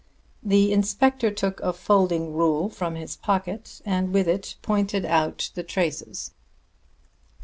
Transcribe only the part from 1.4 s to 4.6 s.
a folding rule from his pocket and with it